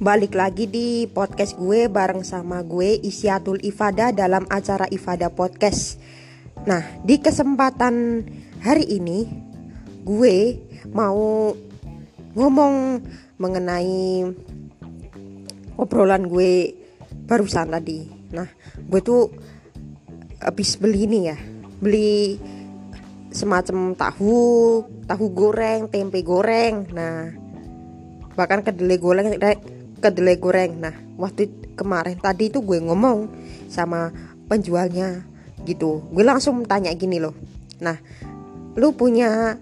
[0.00, 6.00] Balik lagi di podcast gue bareng sama gue Isyatul Ifada dalam acara Ifada Podcast.
[6.64, 8.24] Nah, di kesempatan
[8.64, 9.28] hari ini
[10.00, 10.56] gue
[10.96, 11.52] mau
[12.32, 13.04] ngomong
[13.36, 14.24] mengenai
[15.76, 16.72] obrolan gue
[17.28, 18.08] barusan tadi.
[18.32, 18.48] Nah,
[18.80, 19.28] gue tuh
[20.40, 21.36] habis beli ini ya,
[21.76, 22.40] beli
[23.36, 26.88] semacam tahu, tahu goreng, tempe goreng.
[26.88, 27.36] Nah,
[28.32, 29.28] bahkan kedelai goreng
[30.00, 33.28] kedelai goreng nah waktu kemarin tadi itu gue ngomong
[33.68, 34.12] sama
[34.50, 35.24] penjualnya
[35.64, 36.02] gitu.
[36.10, 37.36] Gue langsung tanya gini loh.
[37.80, 37.96] Nah
[38.74, 39.56] lu punya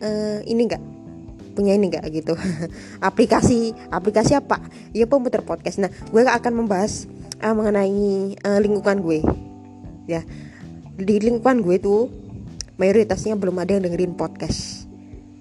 [0.00, 0.82] uh, ini enggak
[1.58, 2.38] punya ini enggak gitu.
[3.08, 4.62] Aplikasi aplikasi apa?
[4.94, 5.82] Ya pemutar podcast.
[5.82, 7.10] Nah gue akan membahas
[7.42, 9.20] uh, mengenai uh, lingkungan gue.
[10.06, 10.22] Ya
[10.98, 12.10] di lingkungan gue tuh
[12.78, 14.86] mayoritasnya belum ada yang dengerin podcast.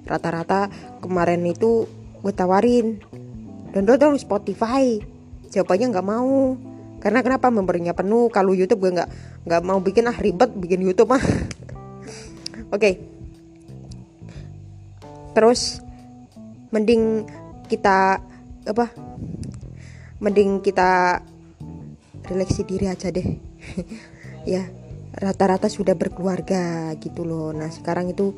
[0.07, 0.71] Rata-rata
[1.03, 1.85] kemarin itu
[2.23, 2.97] gue tawarin
[3.71, 4.99] download dong Spotify.
[5.51, 6.55] Jawabannya nggak mau.
[6.97, 7.47] Karena kenapa?
[7.53, 8.27] Membernya penuh.
[8.33, 9.09] Kalau YouTube gue nggak
[9.47, 11.21] nggak mau bikin ah ribet bikin YouTube ah.
[12.75, 12.79] Oke.
[12.79, 12.95] Okay.
[15.37, 15.85] terus
[16.73, 17.29] mending
[17.69, 18.17] kita
[18.65, 18.89] apa?
[20.17, 21.21] Mending kita
[22.27, 23.27] relaksi diri aja deh.
[24.47, 24.63] Ya
[25.11, 27.51] rata-rata sudah berkeluarga gitu loh.
[27.51, 28.31] Nah sekarang itu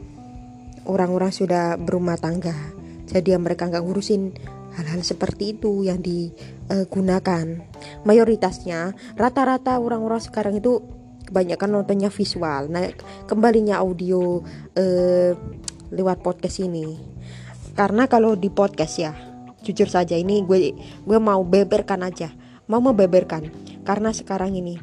[0.90, 2.58] orang-orang sudah berumah tangga.
[3.06, 4.34] Jadi mereka nggak ngurusin
[4.80, 7.46] hal-hal seperti itu yang digunakan
[8.08, 10.80] mayoritasnya rata-rata orang-orang sekarang itu
[11.28, 12.72] kebanyakan nontonnya visual.
[12.72, 12.90] Nah
[13.30, 14.42] kembalinya audio
[14.74, 15.38] eh,
[15.92, 16.98] lewat podcast ini.
[17.78, 19.14] Karena kalau di podcast ya
[19.60, 20.74] jujur saja ini gue
[21.06, 22.34] gue mau beberkan aja.
[22.66, 23.52] Mau membeberkan.
[23.86, 24.80] Karena sekarang ini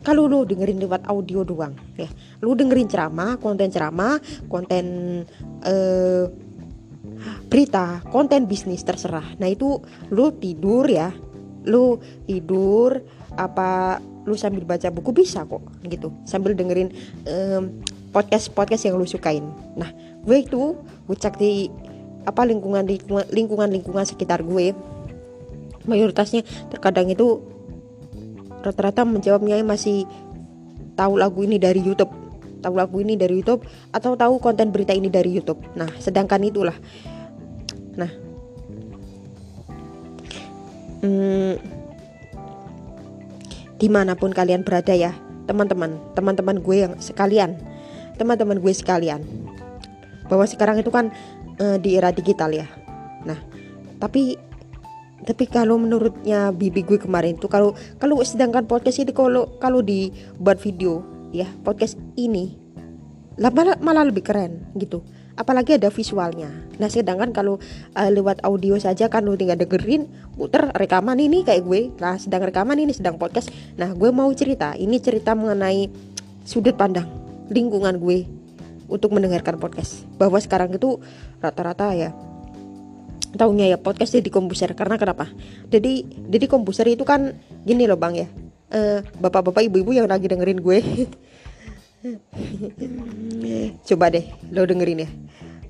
[0.00, 2.08] kalau lu dengerin lewat audio doang ya.
[2.40, 4.84] Lu dengerin ceramah konten ceramah konten
[5.66, 6.24] eh,
[7.48, 9.24] berita konten bisnis terserah.
[9.40, 9.80] Nah itu
[10.12, 11.12] lu tidur ya.
[11.64, 13.00] Lu tidur
[13.36, 16.12] apa lu sambil baca buku bisa kok gitu.
[16.28, 16.92] Sambil dengerin
[17.26, 17.80] um,
[18.12, 19.44] podcast podcast yang lu sukain.
[19.76, 19.90] Nah
[20.24, 20.76] gue itu
[21.08, 21.72] gue cek di
[22.28, 22.84] apa lingkungan
[23.32, 24.76] lingkungan lingkungan sekitar gue
[25.88, 27.40] mayoritasnya terkadang itu
[28.60, 30.04] rata-rata menjawabnya masih
[30.92, 32.12] tahu lagu ini dari YouTube
[32.60, 35.60] tahu lagu ini dari YouTube atau tahu konten berita ini dari YouTube.
[35.74, 36.76] Nah sedangkan itulah.
[37.98, 38.10] Nah,
[41.02, 41.54] hmm,
[43.80, 45.16] di mana pun kalian berada ya,
[45.48, 47.58] teman-teman, teman-teman gue yang sekalian,
[48.20, 49.24] teman-teman gue sekalian,
[50.30, 51.10] bahwa sekarang itu kan
[51.58, 52.68] e, di era digital ya.
[53.26, 53.40] Nah,
[53.98, 54.38] tapi
[55.20, 60.56] tapi kalau menurutnya bibi gue kemarin tuh kalau kalau sedangkan podcast ini kalau kalau dibuat
[60.56, 62.58] video ya podcast ini
[63.40, 65.00] malah malah lebih keren gitu
[65.40, 66.52] apalagi ada visualnya.
[66.76, 67.56] Nah, sedangkan kalau
[67.96, 70.04] uh, lewat audio saja kan lu tinggal dengerin,
[70.36, 71.88] puter rekaman ini kayak gue.
[71.96, 73.48] Nah, sedang rekaman ini sedang podcast.
[73.80, 74.76] Nah, gue mau cerita.
[74.76, 75.88] Ini cerita mengenai
[76.44, 77.08] sudut pandang
[77.48, 78.28] lingkungan gue
[78.92, 80.04] untuk mendengarkan podcast.
[80.20, 81.00] Bahwa sekarang itu
[81.40, 82.12] rata-rata ya
[83.30, 85.30] tahunya ya podcast jadi komputer karena kenapa?
[85.70, 88.28] Jadi jadi komputer itu kan gini loh bang ya,
[88.70, 90.78] uh, bapak-bapak ibu-ibu yang lagi dengerin gue.
[93.88, 95.08] Coba deh lo dengerin ya.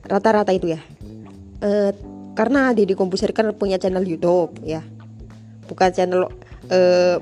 [0.06, 0.80] Rata-rata itu ya.
[1.60, 1.92] Uh,
[2.30, 4.80] Karena Deddy Komposer kan punya channel Youtube ya.
[5.66, 6.30] Bukan channel
[6.70, 7.18] uh,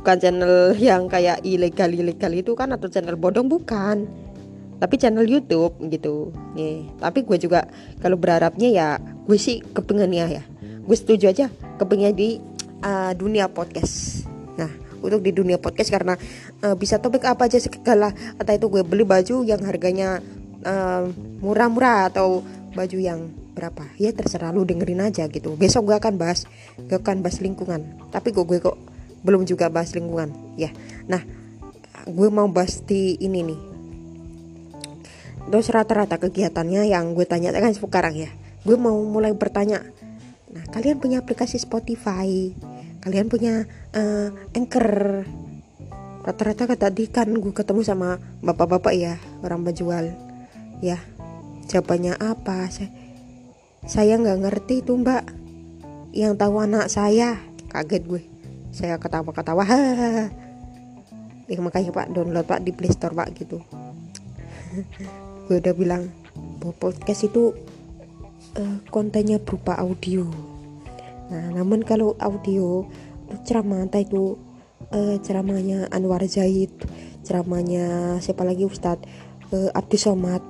[0.00, 4.08] Bukan channel yang kayak ilegal-ilegal itu kan Atau channel bodong bukan.
[4.80, 6.32] Tapi channel Youtube gitu.
[6.56, 7.68] Nih, Tapi gue juga
[8.00, 8.88] kalau berharapnya ya
[9.28, 10.42] Gue sih kepengennya ya
[10.84, 11.46] Gue setuju aja
[11.76, 12.40] kepengen di
[12.84, 14.24] uh, dunia podcast.
[14.56, 14.70] Nah,
[15.00, 16.14] untuk di dunia podcast karena
[16.64, 20.20] uh, bisa topik apa aja segala atau itu gue beli baju yang harganya
[20.60, 21.08] murah
[21.40, 22.44] murah-murah atau
[22.76, 23.88] baju yang berapa.
[23.96, 25.56] Ya terserah lu dengerin aja gitu.
[25.56, 26.44] Besok gue akan bahas
[26.76, 27.80] gue akan bahas lingkungan.
[28.12, 28.76] Tapi kok gue kok
[29.24, 30.32] belum juga bahas lingkungan.
[30.60, 30.68] Ya
[31.08, 31.24] nah
[32.04, 33.60] gue mau bahas di ini nih.
[35.50, 38.30] Terus rata-rata kegiatannya yang gue tanya kan sekarang ya.
[38.60, 39.80] Gue mau mulai bertanya
[40.50, 42.54] nah kalian punya aplikasi Spotify
[43.00, 43.64] kalian punya
[43.96, 45.24] uh, anchor.
[46.20, 50.12] Rata-rata tadi kan gue ketemu sama bapak-bapak ya orang penjual.
[50.84, 51.00] Ya
[51.72, 52.68] jawabannya apa?
[52.68, 52.92] Saya
[53.88, 55.24] saya nggak ngerti itu mbak.
[56.12, 57.40] Yang tahu anak saya
[57.72, 58.22] kaget gue.
[58.70, 59.64] Saya ketawa-ketawa
[61.50, 63.58] ya makanya pak download pak di playstore pak gitu.
[65.50, 66.06] Gue udah bilang
[66.78, 67.50] podcast itu
[68.58, 70.26] uh, kontennya berupa audio.
[71.30, 72.84] Nah, namun kalau audio
[73.46, 74.34] ceramah entah itu
[74.90, 76.74] uh, ceramahnya Anwar Zaid,
[77.22, 79.06] ceramahnya siapa lagi Ustadz
[79.54, 80.42] uh, Abdus Somad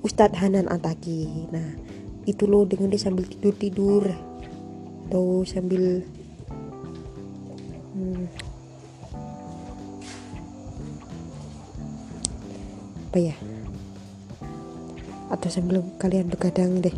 [0.00, 1.46] Ustadz Hanan Antaki.
[1.52, 1.76] Nah
[2.24, 4.02] itu lo dengan dia sambil tidur tidur
[5.08, 6.04] atau sambil
[7.96, 8.24] hmm,
[13.10, 13.34] apa ya
[15.30, 16.94] atau sambil kalian begadang deh.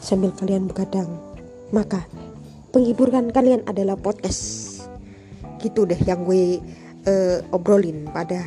[0.00, 1.06] Sambil kalian begadang.
[1.70, 2.08] Maka
[2.72, 4.72] penghiburan kalian adalah podcast.
[5.60, 6.58] Gitu deh yang gue
[7.04, 8.40] uh, obrolin pada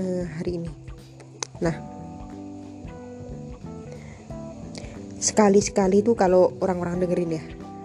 [0.00, 0.70] uh, hari ini.
[1.60, 1.76] Nah.
[5.22, 7.44] Sekali-sekali tuh kalau orang-orang dengerin ya.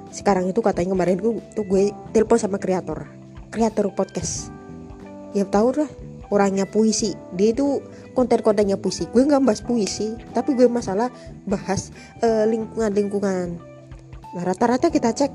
[0.09, 3.05] Sekarang itu katanya kemarin tuh, tuh gue telepon sama kreator.
[3.53, 4.49] Kreator podcast.
[5.37, 5.89] Ya tahu lah
[6.33, 7.13] orangnya puisi.
[7.37, 7.83] Dia itu
[8.17, 9.05] konten-kontennya puisi.
[9.13, 11.13] Gue nggak bahas puisi tapi gue masalah
[11.45, 11.93] bahas
[12.25, 13.47] uh, lingkungan lingkungan
[14.35, 15.31] nah rata-rata kita cek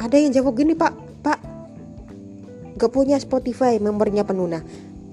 [0.00, 1.38] ada yang jawab gini pak pak
[2.76, 4.48] gak punya Spotify membernya penuh.
[4.48, 4.60] Nah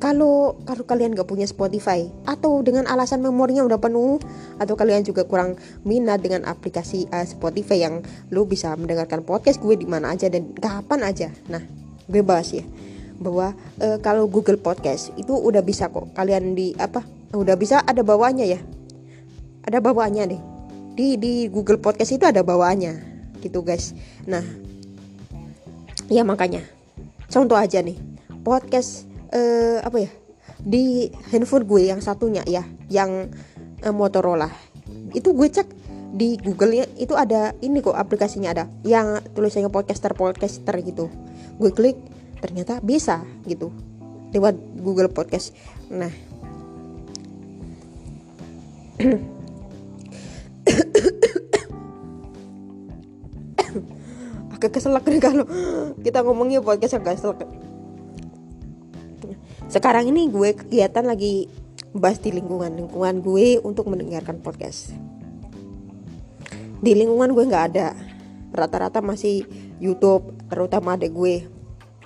[0.04, 4.20] kalau kalau kalian gak punya Spotify atau dengan alasan memorinya udah penuh
[4.60, 5.56] atau kalian juga kurang
[5.88, 8.04] minat dengan aplikasi uh, Spotify yang
[8.36, 11.28] lo bisa mendengarkan podcast gue di mana aja dan kapan aja.
[11.48, 11.64] Nah
[12.08, 12.68] gue bahas ya
[13.20, 18.06] bahwa uh, kalau Google Podcast itu udah bisa kok kalian di apa udah bisa ada
[18.06, 18.60] bawaannya ya.
[19.64, 20.42] Ada bawaannya deh.
[20.94, 23.14] Di di Google Podcast itu ada bawaannya
[23.44, 23.92] gitu guys.
[24.30, 24.44] Nah
[26.12, 26.62] ya makanya
[27.32, 27.98] contoh aja nih
[28.44, 30.12] podcast uh, apa ya
[30.64, 33.28] di handphone gue yang satunya ya yang
[33.84, 34.48] uh, Motorola.
[35.12, 35.68] Itu gue cek
[36.14, 41.10] di Google itu ada ini kok aplikasinya ada yang tulisannya podcaster podcaster gitu.
[41.58, 41.98] Gue klik
[42.44, 43.72] ternyata bisa gitu.
[44.36, 45.56] Lewat Google Podcast.
[45.88, 46.12] Nah.
[54.60, 55.48] Agak keselak nih kalau
[56.04, 57.48] kita ngomongnya podcast agak keselak.
[59.68, 61.52] Sekarang ini gue kegiatan lagi
[61.92, 64.96] bahas di lingkungan lingkungan gue untuk mendengarkan podcast.
[66.80, 67.92] Di lingkungan gue nggak ada.
[68.56, 69.44] Rata-rata masih
[69.84, 71.53] YouTube terutama ada gue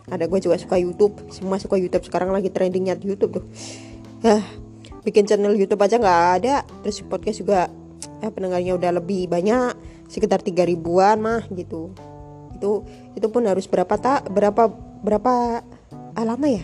[0.07, 1.19] ada gue juga suka YouTube.
[1.27, 2.07] Semua suka YouTube.
[2.07, 3.45] Sekarang lagi trendingnya di YouTube tuh.
[4.23, 4.39] Ya
[5.03, 6.55] bikin channel YouTube aja nggak ada.
[6.83, 7.67] Terus podcast juga
[8.23, 9.75] ya pendengarnya udah lebih banyak.
[10.07, 11.91] Sekitar tiga ribuan mah gitu.
[12.55, 12.87] Itu
[13.19, 14.71] itu pun harus berapa tak berapa
[15.03, 15.61] berapa
[16.15, 16.63] lama ya?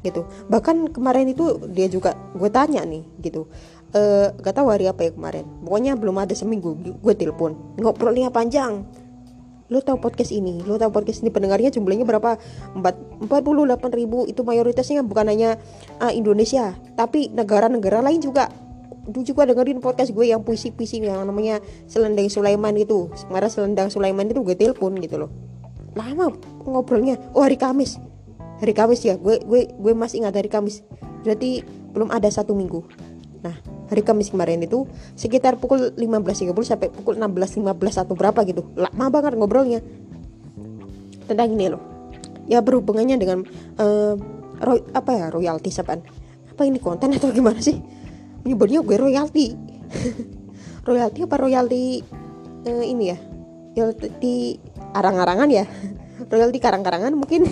[0.00, 0.24] Gitu.
[0.48, 3.52] Bahkan kemarin itu dia juga gue tanya nih gitu.
[3.92, 5.44] E, gak tahu hari apa ya kemarin.
[5.60, 7.52] Pokoknya belum ada seminggu gue telepon.
[7.76, 8.88] Ngobrolnya panjang
[9.68, 10.64] lo tahu podcast ini?
[10.64, 11.28] Lo tahu podcast ini?
[11.28, 12.40] Pendengarnya jumlahnya berapa?
[12.72, 14.24] Empat empat puluh delapan ribu.
[14.24, 15.60] Itu mayoritasnya bukan hanya
[16.00, 18.48] uh, Indonesia tapi negara-negara lain juga.
[19.08, 23.08] Itu juga dengerin podcast gue yang puisi-puisi yang namanya Selendang Sulaiman itu.
[23.16, 25.30] Sebenarnya Selendang Sulaiman itu gue telepon gitu loh.
[25.96, 26.28] Lama
[26.68, 27.16] ngobrolnya.
[27.32, 27.96] Oh hari Kamis.
[28.60, 29.16] Hari Kamis ya.
[29.16, 30.84] Gue gue gue masih ingat hari Kamis.
[31.24, 31.64] Berarti
[31.96, 32.84] belum ada satu minggu.
[33.40, 33.56] Nah
[33.88, 34.84] hari Kamis kemarin itu
[35.16, 38.68] sekitar pukul 15.30 sampai pukul 16.15 atau berapa gitu.
[38.76, 39.80] Lama banget ngobrolnya.
[41.24, 41.82] Tentang ini loh.
[42.48, 43.44] Ya berhubungannya dengan
[43.80, 44.16] uh,
[44.64, 46.00] roy, apa ya royalti apaan
[46.58, 47.78] apa ini konten atau gimana sih?
[48.42, 49.46] Menyebutnya gue royalti.
[50.88, 52.00] Royalti apa royalti
[52.64, 53.18] uh, ini ya?
[53.76, 54.56] Royalti
[54.96, 55.64] arang-arangan ya?
[56.32, 57.44] Royalti karang-karangan mungkin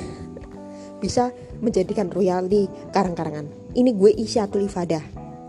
[1.05, 1.31] bisa
[1.61, 3.47] menjadikan royalti karang-karangan.
[3.77, 5.05] Ini gue Isyatul Ifadah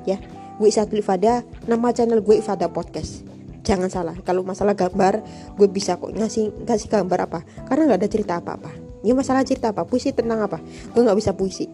[0.05, 0.19] ya.
[0.57, 3.21] Gue Isyatul Ifadah, nama channel gue Ifadah Podcast.
[3.61, 5.21] Jangan salah, kalau masalah gambar
[5.53, 8.73] gue bisa kok ngasih kasih gambar apa karena nggak ada cerita apa-apa.
[9.05, 10.57] Ya masalah cerita apa, puisi tentang apa?
[10.95, 11.69] Gue nggak bisa puisi.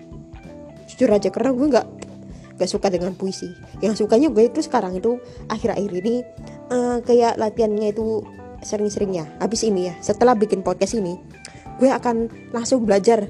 [0.91, 1.87] Jujur aja karena gue nggak
[2.59, 3.49] gak suka dengan puisi.
[3.81, 5.17] Yang sukanya gue itu sekarang itu
[5.49, 6.21] akhir-akhir ini
[6.69, 8.21] uh, kayak latihannya itu
[8.61, 9.25] sering-seringnya.
[9.41, 11.17] Habis ini ya, setelah bikin podcast ini,
[11.81, 13.25] gue akan langsung belajar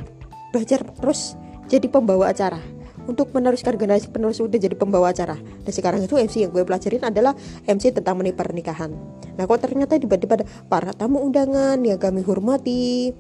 [0.53, 1.33] belajar terus
[1.65, 2.61] jadi pembawa acara
[3.05, 5.35] untuk meneruskan generasi penerus udah jadi pembawa acara.
[5.35, 7.35] Dan sekarang itu MC yang gue pelajarin adalah
[7.67, 8.93] MC tentang menit pernikahan.
[9.35, 13.11] Nah kok ternyata tiba-tiba para tamu undangan yang kami hormati.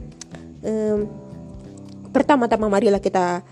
[0.63, 1.11] Um,
[2.15, 3.43] pertama-tama marilah kita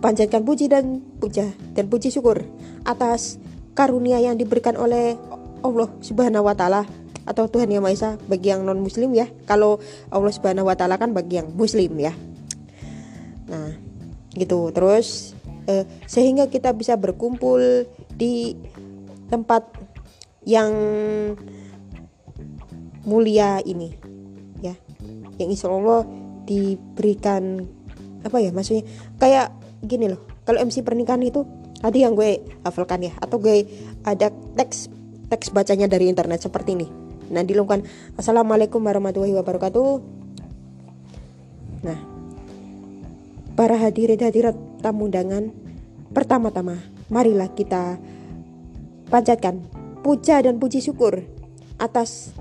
[0.00, 2.44] panjatkan puji dan puja dan puji syukur
[2.84, 3.40] atas
[3.72, 5.18] karunia yang diberikan oleh
[5.64, 6.84] Allah Subhanahu wa taala
[7.24, 9.26] atau Tuhan Yang Maha Esa bagi yang non muslim ya.
[9.44, 9.80] Kalau
[10.12, 12.12] Allah Subhanahu wa taala kan bagi yang muslim ya.
[13.50, 13.74] Nah
[14.36, 14.70] gitu.
[14.70, 15.33] Terus
[15.68, 18.56] eh, sehingga kita bisa berkumpul di
[19.28, 19.66] tempat
[20.44, 20.72] yang
[23.04, 23.92] mulia ini
[24.60, 24.76] ya.
[25.40, 26.06] Yang insya Allah
[26.44, 27.64] diberikan
[28.24, 28.84] apa ya maksudnya?
[29.20, 29.52] Kayak
[29.84, 31.44] gini loh kalau MC pernikahan itu
[31.80, 33.64] tadi yang gue hafalkan ya atau gue
[34.04, 34.88] ada teks
[35.28, 36.88] teks bacanya dari internet seperti ini.
[37.32, 37.84] Nah dilungkan
[38.20, 39.90] assalamualaikum warahmatullahi wabarakatuh.
[41.84, 41.98] Nah
[43.56, 45.48] para hadirin hadirat tamu undangan,
[46.12, 46.76] pertama-tama
[47.08, 47.96] marilah kita
[49.08, 49.64] panjatkan
[50.04, 51.24] puja dan puji syukur
[51.80, 52.36] atas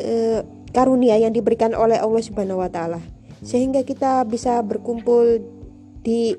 [0.00, 0.40] uh,
[0.72, 3.04] karunia yang diberikan oleh Allah Subhanahu wa taala
[3.44, 5.44] sehingga kita bisa berkumpul
[6.00, 6.36] di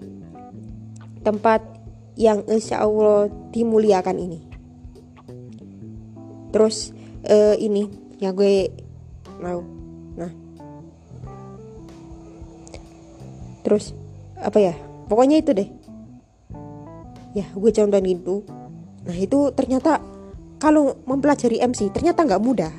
[1.21, 1.61] tempat
[2.17, 4.39] yang insya Allah dimuliakan ini.
[6.51, 6.91] Terus
[7.29, 7.87] uh, ini
[8.19, 8.69] yang gue
[9.39, 9.63] mau,
[10.19, 10.29] nah,
[13.63, 13.95] terus
[14.37, 14.75] apa ya?
[15.11, 15.67] Pokoknya itu deh.
[17.35, 18.47] Ya, gue contohin gitu.
[19.03, 19.99] Nah itu ternyata
[20.55, 22.71] kalau mempelajari MC ternyata nggak mudah.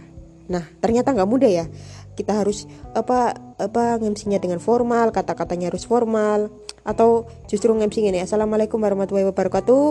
[0.49, 1.69] Nah ternyata nggak mudah ya.
[2.17, 2.65] Kita harus
[2.97, 9.85] apa apa MC-nya dengan formal, kata-katanya harus formal, atau justru nge-MC ini Assalamualaikum warahmatullahi wabarakatuh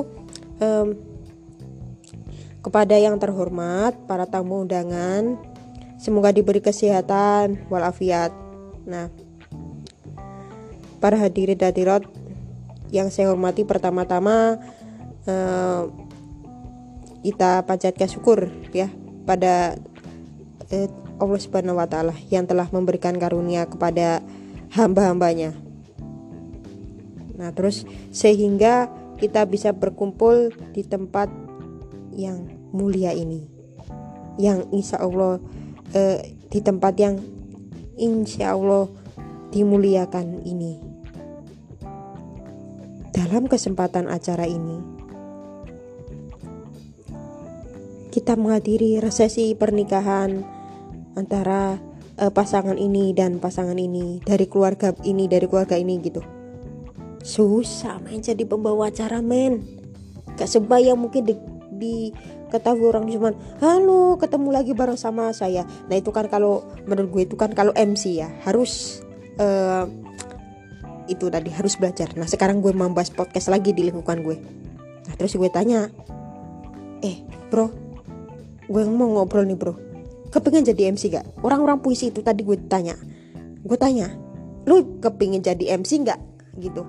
[0.59, 0.87] um,
[2.61, 5.39] kepada yang terhormat para tamu undangan
[5.95, 8.35] semoga diberi kesehatan walafiat
[8.83, 9.07] nah
[10.99, 12.05] para hadirin hadirat
[12.91, 14.59] yang saya hormati pertama-tama
[15.25, 15.87] uh,
[17.23, 18.91] kita panjatkan syukur ya
[19.25, 19.79] pada
[20.69, 24.19] uh, Allah Subhanahu wa taala yang telah memberikan karunia kepada
[24.75, 25.55] hamba-hambanya
[27.41, 31.25] Nah, terus sehingga kita bisa berkumpul di tempat
[32.13, 33.49] yang mulia ini.
[34.37, 35.41] Yang insya Allah
[35.97, 37.17] eh, di tempat yang
[37.97, 38.85] insya Allah
[39.49, 40.90] dimuliakan ini.
[43.11, 44.79] Dalam kesempatan acara ini,
[48.11, 50.43] kita menghadiri resesi pernikahan
[51.19, 51.75] antara
[52.15, 56.23] eh, pasangan ini dan pasangan ini dari keluarga ini dari keluarga ini gitu.
[57.19, 59.59] Susah main jadi pembawa acara men.
[60.39, 61.35] Gak sebaya mungkin di,
[61.75, 61.95] di
[62.51, 65.67] ketahui orang cuman halo ketemu lagi bareng sama saya.
[65.87, 69.03] Nah itu kan kalau menurut gue itu kan kalau MC ya harus
[69.39, 69.87] uh,
[71.09, 72.13] itu tadi harus belajar.
[72.17, 74.37] Nah sekarang gue membahas podcast lagi di lingkungan gue.
[75.07, 75.89] Nah terus gue tanya
[77.01, 77.71] eh bro
[78.69, 79.73] gue mau ngobrol nih bro.
[80.31, 82.95] Kepingin jadi MC gak orang-orang puisi itu tadi gue tanya.
[83.65, 84.11] Gue tanya
[84.65, 86.19] lu kepingin jadi MC gak
[86.61, 86.85] gitu.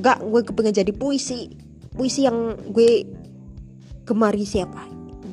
[0.00, 1.52] Gak gue kepengen jadi puisi.
[1.96, 3.08] Puisi yang gue
[4.04, 4.84] gemari siapa?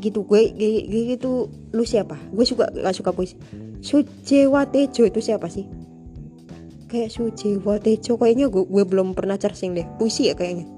[0.03, 2.19] Gitu gue, gue gitu lu siapa?
[2.31, 3.39] Gue suka gak suka puisi.
[3.83, 5.82] Sujewa Tejo itu siapa sih
[6.93, 9.89] kayak Sujewa Tejo kayaknya gue, gue belum pernah searching deh.
[9.97, 10.69] Puisi ya kayaknya.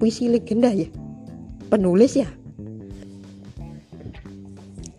[0.00, 0.88] Puisi legenda ya.
[1.68, 2.32] Penulis ya.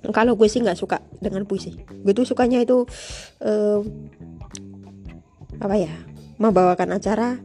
[0.05, 1.73] Kalau gue sih nggak suka dengan puisi.
[2.05, 2.85] Gue tuh sukanya itu
[3.41, 3.81] uh,
[5.57, 5.89] apa ya
[6.37, 7.41] membawakan acara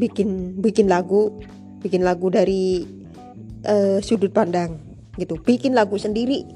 [0.00, 1.36] bikin bikin lagu
[1.84, 2.88] bikin lagu dari
[3.68, 4.80] uh, sudut pandang
[5.20, 5.36] gitu.
[5.36, 6.48] Bikin lagu sendiri.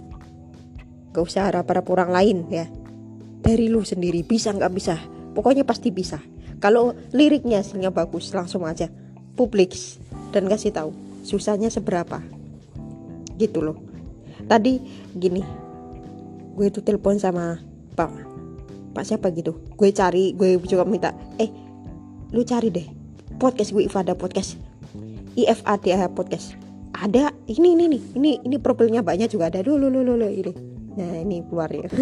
[1.13, 2.65] Gak usah harap harap orang lain ya.
[3.45, 6.19] Dari lu sendiri bisa nggak bisa pokoknya pasti bisa.
[6.61, 8.93] Kalau liriknya hasilnya bagus langsung aja.
[9.39, 9.73] Publik
[10.35, 10.91] dan kasih tahu
[11.25, 12.21] susahnya seberapa.
[13.41, 13.81] Gitu loh.
[14.45, 14.81] Tadi
[15.17, 15.43] gini
[16.51, 17.57] gue itu telepon sama
[17.97, 18.13] pak
[18.93, 19.57] pak siapa gitu.
[19.79, 21.49] Gue cari gue juga minta eh
[22.35, 22.87] lu cari deh.
[23.41, 24.61] Podcast gue Ifada podcast.
[25.39, 26.53] IFADA podcast.
[26.93, 29.65] Ada ini ini nih ini ini profilnya banyak juga ada.
[29.65, 30.53] Dulu dulu dulu ini.
[31.01, 31.89] Nah ini keluar ya.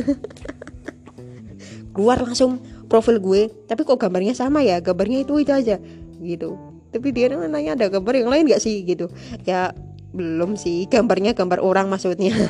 [1.95, 4.81] Keluar langsung profil gue tapi kok gambarnya sama ya?
[4.81, 5.77] Gambarnya itu itu aja
[6.19, 6.57] gitu.
[6.89, 8.81] Tapi dia nanya ada gambar yang lain gak sih?
[8.83, 9.13] Gitu.
[9.45, 9.77] Ya
[10.17, 10.89] belum sih.
[10.89, 12.35] Gambarnya gambar orang maksudnya.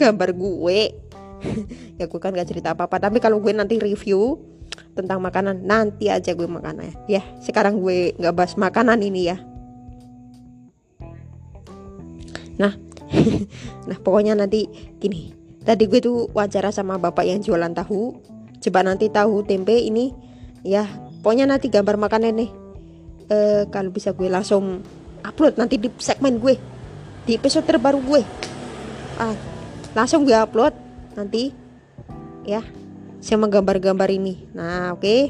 [0.00, 0.80] Gambar gue.
[2.00, 4.40] Ya gue kan gak cerita apa apa tapi kalau gue nanti review
[4.96, 9.36] tentang makanan nanti aja gue makannya ya sekarang gue nggak bahas makanan ini ya.
[12.60, 12.76] Nah
[13.88, 14.68] nah pokoknya nanti
[15.00, 15.34] gini
[15.64, 18.16] tadi gue tuh wawancara sama bapak yang jualan tahu.
[18.60, 20.12] Coba nanti tahu tempe ini.
[20.60, 20.84] Ya
[21.24, 22.50] pokoknya nanti gambar makanan nih.
[23.30, 23.38] E,
[23.72, 24.84] kalau bisa gue langsung
[25.24, 26.56] upload nanti di segmen gue.
[27.24, 28.22] Di episode terbaru gue.
[29.20, 29.36] Ah,
[29.96, 30.72] langsung gue upload
[31.16, 31.52] nanti.
[32.44, 32.64] Ya
[33.20, 34.48] sama gambar-gambar ini.
[34.56, 35.04] Nah oke.
[35.04, 35.20] Okay.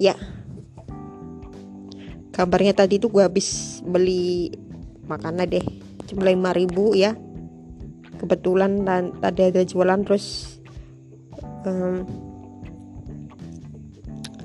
[0.00, 0.16] ya.
[2.32, 4.56] Gambarnya tadi tuh gue habis beli
[5.04, 5.64] makanan deh.
[6.08, 7.12] Cuma lima ribu ya
[8.22, 10.56] kebetulan dan tadi ada jualan terus
[11.66, 12.06] um,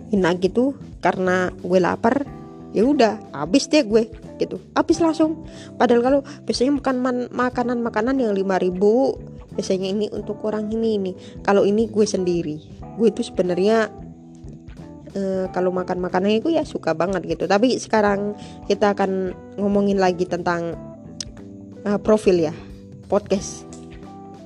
[0.10, 0.74] enak gitu.
[0.98, 2.26] Karena gue lapar
[2.74, 4.10] ya udah habis deh gue
[4.42, 4.58] gitu.
[4.74, 5.46] Habis langsung.
[5.78, 9.16] Padahal kalau biasanya makan makanan makanan yang lima ribu
[9.54, 11.12] biasanya ini untuk orang ini ini.
[11.46, 12.58] Kalau ini gue sendiri
[12.98, 13.94] gue itu sebenarnya
[15.14, 17.46] uh, kalau makan makanan itu ya suka banget gitu.
[17.46, 18.34] Tapi sekarang
[18.66, 20.74] kita akan ngomongin lagi tentang
[21.86, 22.54] uh, profil ya
[23.08, 23.67] podcast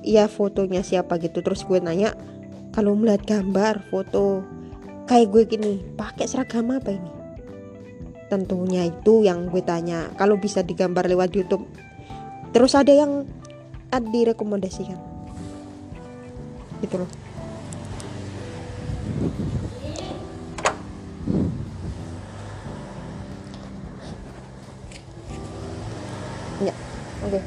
[0.02, 1.18] ya fotonya siapa?
[1.18, 1.40] gitu.
[1.40, 2.14] Terus gue nanya
[2.74, 4.42] kalau melihat gambar foto
[5.08, 7.12] kayak gue gini pakai seragam apa ini?
[8.30, 10.12] Tentunya itu yang gue tanya.
[10.20, 11.64] Kalau bisa digambar lewat YouTube.
[12.52, 13.24] Terus ada yang
[13.92, 14.98] direkomendasikan.
[16.80, 17.10] Gitu loh
[26.62, 26.74] ya
[27.26, 27.42] oke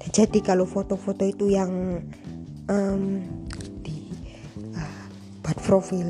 [0.00, 0.03] okay.
[0.14, 1.98] Jadi kalau foto-foto itu yang
[2.70, 3.02] um,
[3.82, 4.14] di
[4.78, 5.02] uh,
[5.42, 6.06] buat profil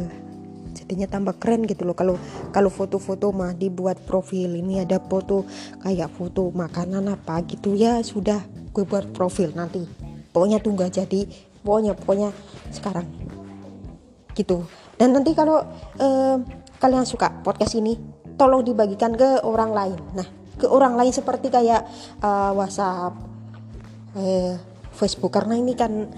[0.77, 1.97] jadinya tambah keren gitu loh.
[1.97, 2.21] Kalau
[2.53, 5.49] kalau foto-foto mah dibuat profil ini ada foto
[5.81, 8.45] kayak foto makanan apa gitu ya sudah
[8.77, 9.89] gue buat profil nanti.
[10.37, 11.25] Pokoknya tunggu jadi
[11.65, 12.29] pokoknya pokoknya
[12.77, 13.09] sekarang.
[14.37, 14.69] Gitu.
[15.01, 15.65] Dan nanti kalau
[15.97, 16.37] uh,
[16.77, 17.97] kalian suka podcast ini
[18.37, 19.99] tolong dibagikan ke orang lain.
[20.13, 20.29] Nah
[20.61, 21.89] ke orang lain seperti kayak
[22.21, 23.34] uh, WhatsApp
[24.19, 24.55] eh,
[24.95, 25.35] Facebook.
[25.35, 26.09] Karena ini kan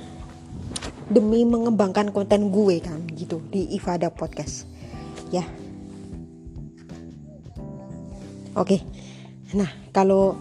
[1.06, 4.66] demi mengembangkan konten gue kan gitu di Ifada Podcast.
[5.30, 5.46] Ya.
[8.56, 8.82] Oke.
[9.54, 10.40] Nah kalau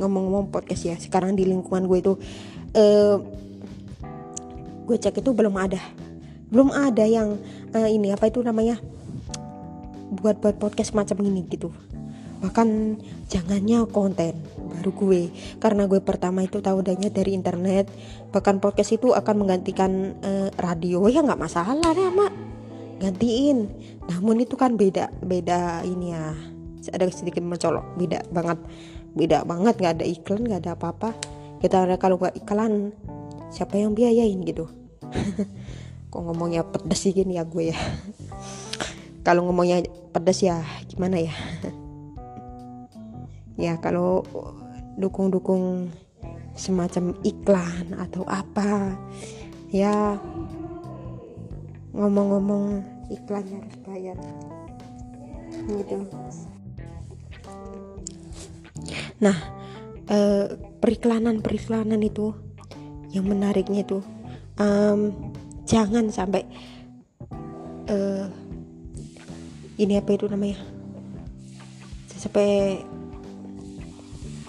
[0.00, 2.12] ngomong-ngomong podcast ya sekarang di lingkungan gue itu
[2.72, 3.16] uh,
[4.88, 5.80] gue cek itu belum ada.
[6.48, 7.36] Belum ada yang
[7.76, 8.80] uh, ini apa itu namanya
[10.10, 11.70] buat buat podcast macam ini gitu
[12.40, 12.96] bahkan
[13.28, 15.22] jangannya konten baru gue.
[15.60, 17.92] Karena gue pertama itu tahu adanya dari internet.
[18.32, 21.04] Bahkan podcast itu akan menggantikan uh, radio.
[21.06, 22.32] Ya nggak masalah deh mak.
[23.00, 23.68] Gantiin.
[24.08, 26.32] Namun itu kan beda beda ini ya.
[26.90, 28.00] Ada sedikit mencolok.
[28.00, 28.58] Beda banget
[29.12, 29.74] beda banget.
[29.76, 31.10] Nggak ada iklan nggak ada apa-apa.
[31.60, 32.96] Kita ada kalau nggak iklan
[33.52, 34.64] siapa yang biayain gitu?
[36.10, 37.78] Kok ngomongnya pedes sih gini ya gue ya?
[39.26, 41.34] Kalau ngomongnya pedes ya gimana ya
[43.60, 44.24] ya kalau
[44.96, 45.92] dukung-dukung
[46.56, 48.96] semacam iklan atau apa
[49.68, 50.16] ya
[51.92, 54.18] ngomong-ngomong iklannya harus bayar
[55.68, 56.08] gitu.
[59.20, 59.36] Nah
[60.08, 60.46] eh,
[60.80, 62.32] periklanan periklanan itu
[63.12, 64.00] yang menariknya itu
[64.56, 65.10] um,
[65.66, 66.46] jangan sampai
[67.90, 68.26] uh,
[69.80, 70.60] ini apa itu namanya?
[72.14, 72.82] Sampai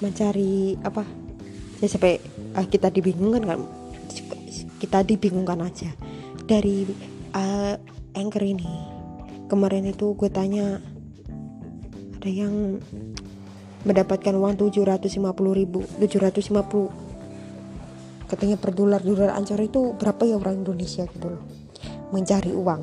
[0.02, 1.06] mencari apa
[1.80, 2.18] ya sampai
[2.58, 3.62] uh, kita dibingungkan kan?
[4.82, 5.94] Kita dibingungkan aja.
[6.42, 6.90] Dari
[7.38, 7.78] uh,
[8.18, 8.68] anchor ini
[9.48, 10.82] kemarin itu gue tanya
[12.18, 12.82] ada yang
[13.82, 15.26] mendapatkan uang 750
[15.58, 21.44] ribu 750 katanya per dolar dolar ancor itu berapa ya orang Indonesia gitu loh?
[22.16, 22.82] Mencari uang.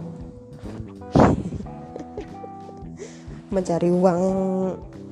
[3.55, 4.21] Mencari uang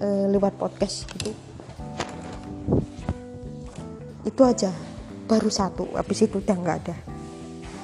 [0.03, 1.45] uh, lewat podcast gitu
[4.26, 4.74] itu aja.
[5.26, 6.96] Baru satu habis itu udah nggak ada.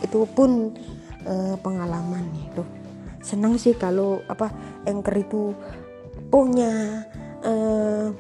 [0.02, 0.74] Itu pun
[1.24, 2.62] uh, pengalaman itu.
[3.22, 4.50] Senang sih kalau apa
[4.82, 5.42] anchor itu
[6.28, 7.06] punya
[7.46, 8.10] uh,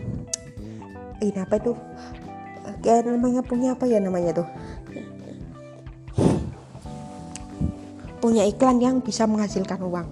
[1.18, 1.74] ini apa itu?
[2.82, 4.48] Kayak namanya punya apa ya namanya tuh
[8.22, 10.08] punya iklan yang bisa menghasilkan uang.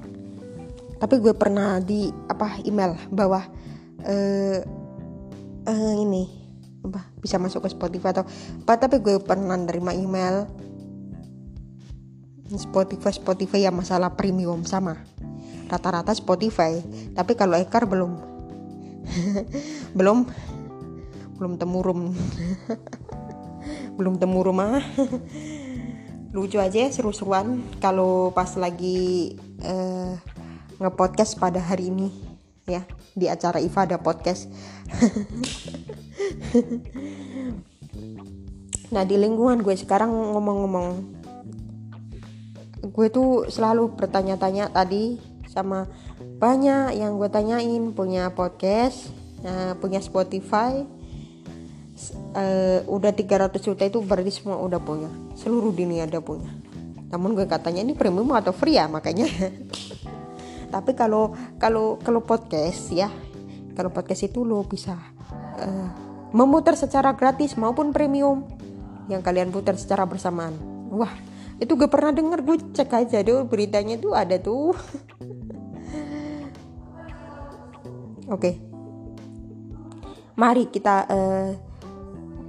[0.98, 3.46] Tapi gue pernah di apa email bahwa
[4.02, 4.58] uh,
[5.64, 6.39] uh, ini
[6.80, 8.24] apa bisa masuk ke Spotify atau
[8.64, 10.48] apa tapi gue pernah nerima email.
[12.50, 14.98] Spotify Spotify yang masalah premium sama.
[15.70, 16.82] Rata-rata Spotify
[17.14, 18.12] tapi kalau Ekar belum.
[19.94, 20.18] Belum.
[21.40, 22.12] Belum temurum
[24.00, 24.80] belum temu rumah
[26.34, 27.60] lucu aja seru-seruan.
[27.82, 30.16] Kalau pas lagi uh,
[30.80, 32.29] ngepodcast pada hari ini
[32.70, 34.46] ya di acara Iva ada podcast.
[38.90, 40.88] Nah di lingkungan gue sekarang ngomong-ngomong
[42.90, 45.86] gue tuh selalu bertanya-tanya tadi sama
[46.42, 47.94] banyak yang gue tanyain.
[47.94, 49.14] Punya podcast
[49.46, 50.82] uh, punya Spotify
[52.34, 55.10] uh, udah 300 juta itu berarti semua udah punya.
[55.38, 56.50] Seluruh dunia ada punya.
[57.10, 59.26] Namun gue katanya ini premium atau free ya makanya
[60.70, 63.10] tapi kalau kalau kalau podcast ya
[63.74, 64.94] kalau podcast itu lo bisa
[65.58, 65.88] uh,
[66.30, 68.46] memutar secara gratis maupun premium
[69.10, 70.54] yang kalian putar secara bersamaan.
[70.94, 71.10] Wah,
[71.58, 74.70] itu gue pernah denger gue cek aja deh beritanya tuh ada tuh.
[78.30, 78.38] Oke.
[78.38, 78.54] Okay.
[80.38, 81.50] Mari kita uh,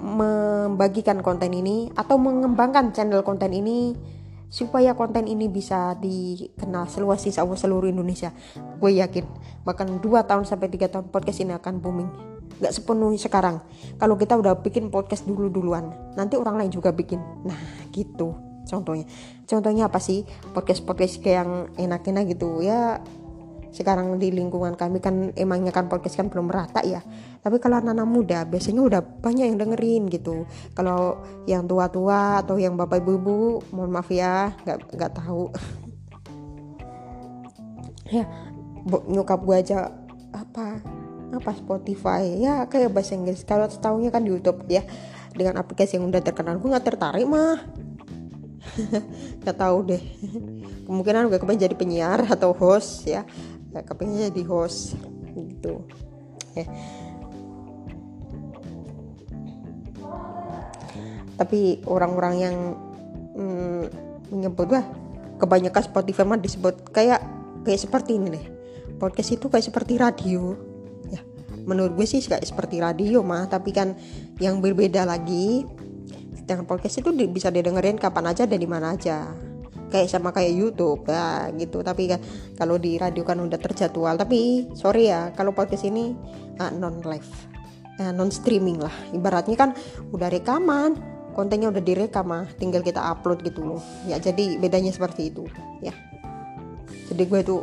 [0.02, 3.94] membagikan konten ini atau mengembangkan channel konten ini
[4.52, 8.36] supaya konten ini bisa dikenal seluas sisa seluruh Indonesia.
[8.78, 9.24] Gue yakin
[9.64, 12.10] bahkan 2 tahun sampai 3 tahun podcast ini akan booming.
[12.60, 13.64] Nggak sepenuhnya sekarang.
[13.96, 17.24] Kalau kita udah bikin podcast dulu duluan nanti orang lain juga bikin.
[17.48, 17.58] Nah
[17.96, 18.36] gitu
[18.68, 19.08] contohnya.
[19.48, 20.28] Contohnya apa sih?
[20.52, 21.52] Podcast podcast kayak yang
[21.88, 22.60] enak-enak gitu.
[22.60, 23.00] Ya
[23.72, 27.00] sekarang di lingkungan kami kan emangnya kan podcast kan belum merata ya.
[27.40, 30.44] Tapi kalau anak-anak muda biasanya udah banyak yang dengerin gitu.
[30.76, 35.48] Kalau yang tua-tua atau yang bapak ibu-ibu mohon maaf ya nggak nggak tahu.
[38.12, 38.28] Ya
[39.08, 39.88] nyokap gue aja
[40.36, 40.84] apa
[41.32, 42.44] apa Spotify.
[42.44, 43.48] Ya kayak bahasa Inggris.
[43.48, 44.84] Kalau setahunya kan di YouTube ya.
[45.32, 47.56] Dengan aplikasi yang udah terkenal gue nggak tertarik mah.
[49.42, 50.04] Nggak tahu deh.
[50.86, 53.24] Kemungkinan gue kepengen jadi penyiar atau host ya
[53.72, 55.00] nggak kepengen jadi host
[55.34, 55.84] gitu.
[56.56, 56.68] Ya
[61.42, 62.56] tapi orang-orang yang
[63.34, 63.84] hmm,
[64.30, 64.70] menyebut
[65.42, 67.26] kebanyakan Spotify mah disebut kayak
[67.66, 68.46] kayak seperti ini deh
[69.02, 70.54] podcast itu kayak seperti radio.
[71.10, 71.26] Ya
[71.66, 73.98] menurut gue sih kayak seperti radio mah tapi kan
[74.38, 75.66] yang berbeda lagi
[76.38, 79.34] sedangkan podcast itu bisa didengerin kapan aja dan di mana aja
[79.92, 81.84] kayak sama kayak YouTube ya gitu.
[81.84, 82.20] Tapi kan
[82.56, 84.16] kalau di radio kan udah terjadwal.
[84.16, 86.16] Tapi sorry ya kalau podcast ini
[86.58, 87.30] uh, non live
[88.00, 88.94] uh, non streaming lah.
[89.12, 89.70] Ibaratnya kan
[90.16, 90.98] udah rekaman
[91.32, 93.82] kontennya udah direkam mah tinggal kita upload gitu loh.
[94.08, 95.46] Ya jadi bedanya seperti itu
[95.84, 95.92] ya.
[97.12, 97.62] Jadi gue tuh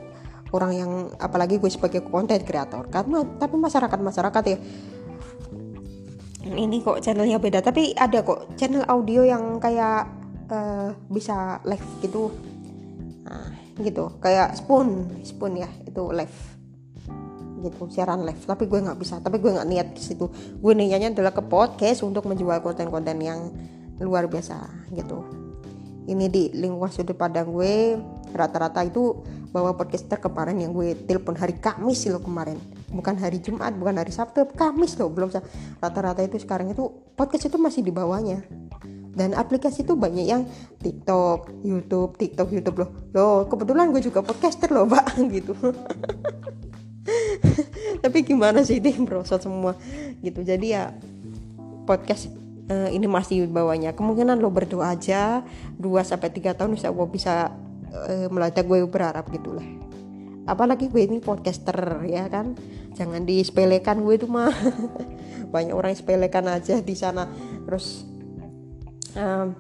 [0.53, 4.59] orang yang apalagi gue sebagai konten kreator karena tapi masyarakat masyarakat ya
[6.49, 7.61] ini kok channelnya beda.
[7.61, 10.09] Tapi ada kok channel audio yang kayak
[10.51, 12.33] uh, bisa live gitu.
[13.25, 14.19] Nah, gitu.
[14.19, 16.39] Kayak spoon spoon ya itu live.
[17.63, 18.43] Gitu siaran live.
[18.43, 20.27] Tapi gue nggak bisa tapi gue nggak niat ke situ.
[20.59, 23.53] Gue niatnya adalah ke podcast untuk menjual konten-konten yang
[24.01, 25.25] luar biasa gitu.
[26.09, 28.01] Ini di lingkungan sudut padang gue
[28.33, 32.61] rata-rata itu bawa podcaster kemarin yang gue telepon hari Kamis loh kemarin
[32.93, 35.33] bukan hari Jumat bukan hari Sabtu Kamis loh belum
[35.81, 38.45] rata-rata itu sekarang itu podcast itu masih di bawahnya
[39.19, 40.47] dan aplikasi itu banyak yang
[40.79, 42.91] TikTok, YouTube, TikTok, YouTube loh.
[43.11, 45.59] Loh, kebetulan gue juga podcaster loh, Pak, gitu.
[48.07, 49.75] Tapi gimana sih ini merosot semua
[50.23, 50.47] gitu.
[50.47, 50.95] Jadi ya
[51.83, 52.31] podcast
[52.71, 53.91] uh, ini masih bawahnya.
[53.99, 55.43] Kemungkinan lo berdoa aja
[55.83, 57.51] 2 sampai 3 tahun bisa gue bisa
[57.93, 59.65] uh, gue berharap gitulah.
[60.49, 62.57] Apalagi gue ini podcaster ya kan.
[62.97, 64.53] Jangan disepelekan gue itu mah.
[65.55, 67.29] Banyak orang sepelekan aja di sana.
[67.69, 68.05] Terus
[69.17, 69.53] um,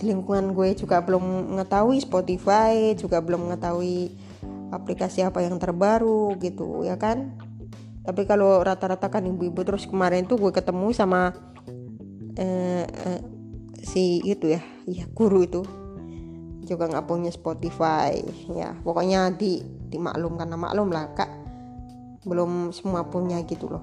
[0.00, 4.16] di lingkungan gue juga belum mengetahui Spotify juga belum mengetahui
[4.72, 7.36] aplikasi apa yang terbaru gitu ya kan
[8.00, 11.36] tapi kalau rata-rata kan ibu-ibu terus kemarin tuh gue ketemu sama
[12.40, 13.20] eh, eh,
[13.84, 15.62] si itu ya ya guru itu
[16.70, 18.22] juga nggak punya Spotify.
[18.54, 19.58] Ya pokoknya di
[19.90, 21.26] dimaklum karena maklum lah kak.
[22.22, 23.82] Belum semua punya gitu loh.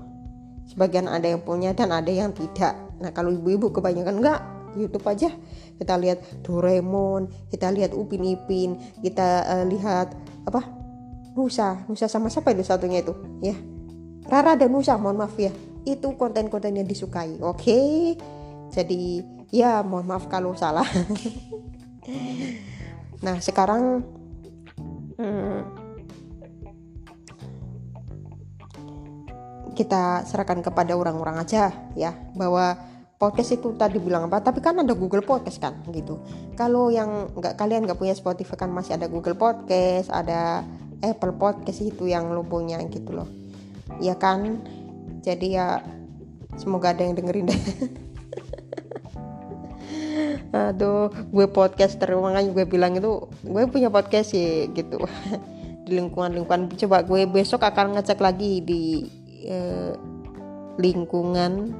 [0.72, 2.80] Sebagian ada yang punya dan ada yang tidak.
[3.04, 4.40] Nah kalau ibu-ibu kebanyakan enggak
[4.80, 5.28] YouTube aja.
[5.78, 10.16] Kita lihat Doraemon kita lihat Upin Ipin kita uh, lihat
[10.48, 10.64] apa
[11.36, 11.84] Nusa.
[11.92, 13.14] Nusa sama siapa itu satunya itu?
[13.44, 13.60] Ya
[14.32, 15.52] Rara dan Nusa mohon maaf ya.
[15.84, 17.64] Itu konten-konten yang disukai oke?
[17.64, 18.18] Okay?
[18.72, 20.88] jadi ya mohon maaf kalau salah
[23.22, 24.06] nah sekarang
[25.18, 25.60] hmm,
[29.78, 32.74] kita serahkan kepada orang-orang aja ya bahwa
[33.18, 36.22] podcast itu tadi bilang apa tapi kan ada Google Podcast kan gitu.
[36.58, 40.66] Kalau yang nggak kalian nggak punya Spotify kan masih ada Google Podcast ada
[41.02, 43.30] Apple Podcast itu yang lo punya gitu loh.
[44.02, 44.66] Ya kan?
[45.22, 45.82] Jadi ya
[46.58, 47.62] semoga ada yang dengerin deh
[50.52, 55.02] aduh gue podcaster makanya gue bilang itu gue punya podcast sih gitu
[55.86, 59.08] di lingkungan lingkungan coba gue besok akan ngecek lagi di
[59.48, 59.96] eh,
[60.78, 61.74] lingkungan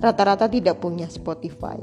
[0.00, 1.76] rata-rata tidak punya Spotify.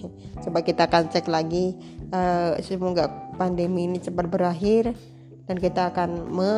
[0.46, 1.74] Coba kita akan cek lagi.
[2.14, 4.94] Uh, semoga pandemi ini cepat berakhir
[5.50, 6.52] dan kita akan me,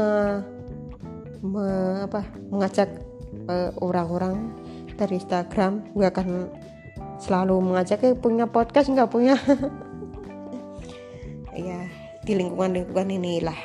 [1.41, 1.69] me
[2.05, 3.01] apa mengajak
[3.49, 4.53] uh, orang-orang
[5.01, 5.89] dari Instagram.
[5.97, 6.53] Gue akan
[7.21, 9.37] selalu mengajak eh, punya podcast nggak punya.
[11.57, 11.89] ya
[12.27, 13.57] di lingkungan-lingkungan inilah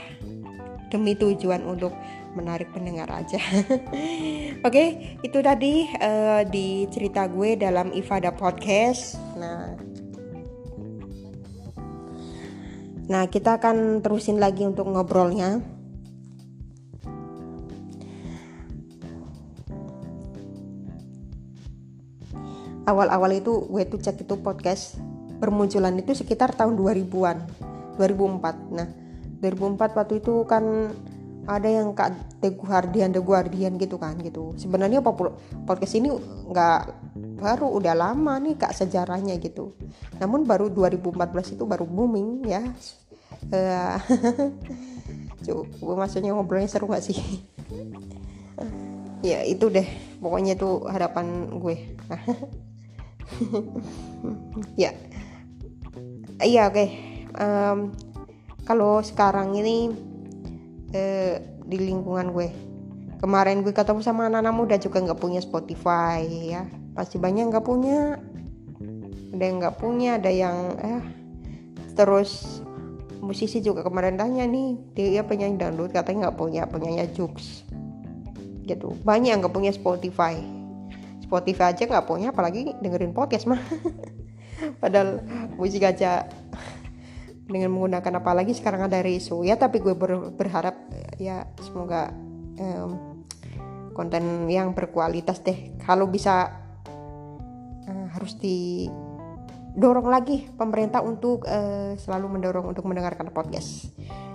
[0.93, 1.91] demi tujuan untuk
[2.35, 3.39] menarik pendengar aja.
[3.67, 3.75] Oke,
[4.63, 4.87] okay,
[5.23, 9.19] itu tadi uh, di cerita gue dalam Ifada Podcast.
[9.35, 9.75] Nah,
[13.11, 15.80] nah kita akan terusin lagi untuk ngobrolnya.
[22.89, 24.97] Awal-awal itu gue tuh cek itu podcast
[25.41, 27.37] bermunculan itu sekitar tahun 2000-an,
[27.97, 28.77] 2004.
[28.77, 28.87] Nah,
[29.41, 30.93] 2004 waktu itu kan
[31.49, 34.53] ada yang kak The Guardian The Guardian gitu kan gitu.
[34.61, 36.13] Sebenarnya podcast ini
[36.53, 36.81] nggak
[37.41, 39.73] baru udah lama nih kak sejarahnya gitu.
[40.21, 42.61] Namun baru 2014 itu baru booming ya.
[45.41, 47.17] Coba maksudnya ngobrolnya seru gak sih?
[49.21, 49.85] Ya itu deh.
[50.17, 51.93] Pokoknya itu harapan gue
[54.81, 54.91] ya.
[56.41, 56.75] Iya oke.
[56.75, 56.89] Okay.
[57.37, 57.93] um,
[58.65, 59.93] kalau sekarang ini
[60.93, 62.49] uh, di lingkungan gue
[63.21, 66.65] kemarin gue ketemu sama anak-anak muda juga nggak punya Spotify ya.
[66.97, 68.17] Pasti banyak nggak punya.
[69.31, 71.01] Ada yang nggak punya ada yang eh
[71.95, 72.61] terus
[73.21, 77.63] musisi juga kemarin tanya nih dia penyanyi dangdut katanya nggak punya penyanyi Jux
[78.65, 78.97] gitu.
[79.05, 80.60] Banyak yang nggak punya Spotify
[81.31, 83.63] Spotify aja nggak punya apalagi dengerin podcast mah.
[84.83, 85.23] Padahal
[85.55, 86.27] musik aja
[87.47, 90.75] dengan menggunakan apalagi sekarang ada Reso ya tapi gue ber, berharap
[91.15, 92.11] ya semoga
[92.59, 93.23] um,
[93.95, 96.51] konten yang berkualitas deh kalau bisa
[97.87, 103.87] uh, harus didorong lagi pemerintah untuk uh, selalu mendorong untuk mendengarkan podcast.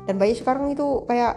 [0.09, 1.37] Dan banyak sekarang itu kayak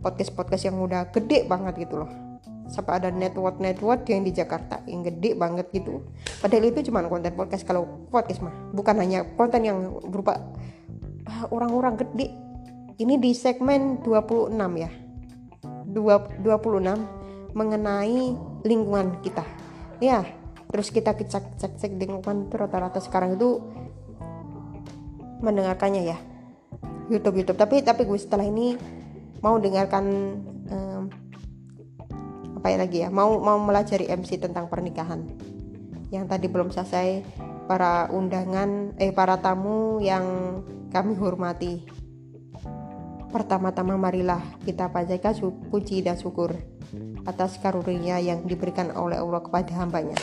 [0.00, 2.23] podcast podcast yang udah gede banget gitu loh
[2.68, 6.04] sampai ada network network yang di Jakarta yang gede banget gitu.
[6.40, 7.64] Padahal itu cuma konten podcast.
[7.64, 10.40] Kalau podcast mah bukan hanya konten yang berupa
[11.28, 12.32] ah, orang-orang gede.
[12.94, 14.90] Ini di segmen 26 ya.
[15.90, 18.20] 26 mengenai
[18.64, 19.44] lingkungan kita.
[20.00, 20.24] Ya
[20.74, 23.62] terus kita cek cek cek lingkungan itu rata-rata sekarang itu
[25.44, 26.18] mendengarkannya ya.
[27.12, 27.60] YouTube YouTube.
[27.60, 28.74] Tapi tapi gue setelah ini
[29.44, 30.04] mau dengarkan
[32.64, 33.12] apa lagi ya.
[33.12, 35.20] Mau mau melajari MC tentang pernikahan.
[36.08, 37.20] Yang tadi belum selesai
[37.68, 40.24] para undangan eh para tamu yang
[40.88, 41.84] kami hormati.
[43.28, 45.36] Pertama-tama marilah kita panjatkan
[45.68, 46.56] puji dan syukur
[47.28, 50.16] atas karunia yang diberikan oleh Allah kepada hambanya.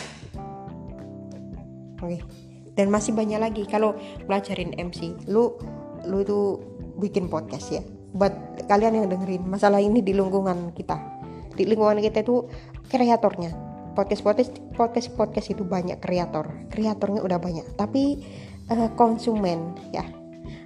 [2.01, 2.25] Oke.
[2.73, 3.93] Dan masih banyak lagi kalau
[4.25, 5.61] belajarin MC lu
[6.09, 6.57] lu itu
[6.97, 7.85] bikin podcast ya.
[8.17, 11.10] Buat kalian yang dengerin masalah ini di lingkungan kita
[11.55, 12.47] di lingkungan kita itu
[12.87, 13.51] kreatornya.
[13.91, 16.47] Podcast podcast podcast podcast itu banyak kreator.
[16.71, 17.65] Kreatornya udah banyak.
[17.75, 18.23] Tapi
[18.71, 20.07] uh, konsumen ya.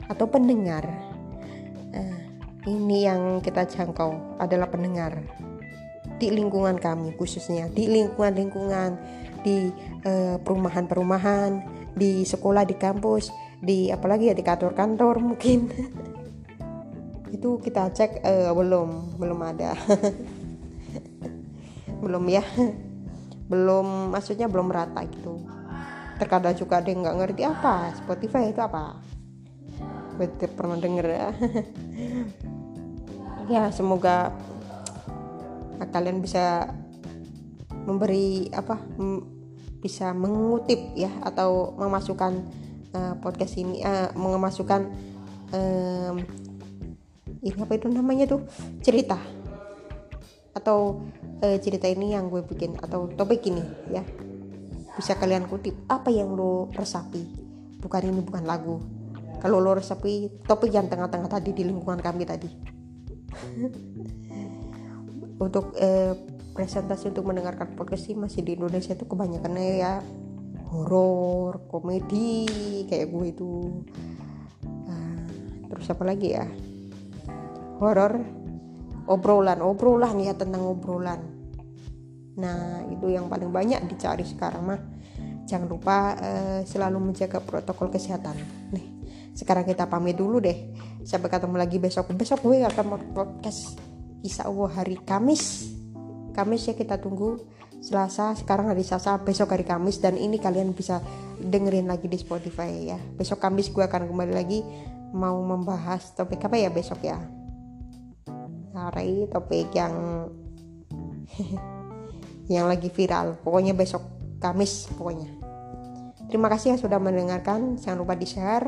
[0.09, 0.85] Atau pendengar.
[1.95, 2.17] Uh,
[2.65, 5.21] ini yang kita jangkau adalah pendengar
[6.15, 8.95] di lingkungan kami khususnya di lingkungan-lingkungan
[9.43, 9.69] di
[10.07, 11.61] uh, perumahan-perumahan
[11.93, 13.29] di sekolah di kampus
[13.61, 15.69] di apalagi ya di kantor-kantor mungkin.
[17.35, 19.75] Itu kita cek uh, belum belum ada
[22.05, 22.45] belum ya.
[23.51, 25.37] Belum maksudnya belum rata gitu.
[26.17, 28.97] Terkadang juga ada yang nggak ngerti apa Spotify itu apa?
[30.17, 31.29] Betul pernah denger ya.
[33.45, 34.33] Ya semoga
[35.93, 36.73] kalian bisa
[37.85, 38.81] memberi apa
[39.85, 42.41] bisa mengutip ya atau memasukkan
[42.97, 44.89] uh, podcast ini uh, memasukkan
[45.53, 46.25] um,
[47.45, 48.41] ini apa itu namanya tuh?
[48.81, 49.21] Cerita.
[50.57, 51.05] Atau
[51.41, 54.05] uh, cerita ini yang gue bikin atau topik ini ya.
[54.95, 57.19] Bisa kalian kutip apa yang lo resapi?
[57.83, 58.79] Bukan ini bukan lagu.
[59.43, 62.47] Kalau lo resapi topik yang tengah-tengah tadi di lingkungan kami tadi.
[65.45, 66.15] Untuk uh,
[66.55, 69.99] presentasi untuk mendengarkan podcast sih masih di Indonesia itu kebanyakan ya
[70.71, 72.47] horor komedi
[72.87, 73.83] kayak gue itu.
[74.63, 75.27] Uh,
[75.67, 76.47] terus apa lagi ya?
[77.83, 78.44] Horor
[79.05, 81.21] obrolan obrolan ya tentang obrolan.
[82.35, 84.81] Nah itu yang paling banyak dicari sekarang mah.
[85.45, 88.35] Jangan lupa uh, selalu menjaga protokol kesehatan.
[88.73, 88.85] Nih
[89.37, 90.73] sekarang kita pamit dulu deh.
[91.05, 92.09] Sampai ketemu lagi besok.
[92.17, 93.77] Besok gue akan podcast
[94.25, 95.69] Insya Allah hari Kamis.
[96.33, 97.37] Kamis ya kita tunggu.
[97.85, 100.01] Selasa sekarang hari Selasa besok hari Kamis.
[100.01, 100.97] Dan ini kalian bisa
[101.37, 102.97] dengerin lagi di Spotify ya.
[102.97, 104.65] Besok Kamis gue akan kembali lagi
[105.13, 107.15] mau membahas topik apa ya besok ya
[108.75, 110.27] hari topik yang
[112.53, 113.39] yang lagi viral.
[113.41, 114.03] Pokoknya besok
[114.37, 115.31] Kamis pokoknya.
[116.27, 117.79] Terima kasih yang sudah mendengarkan.
[117.79, 118.67] Jangan lupa di share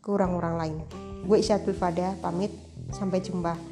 [0.00, 0.76] ke orang-orang lain.
[1.28, 2.50] Gue Isyatul Fada pamit.
[2.92, 3.71] Sampai jumpa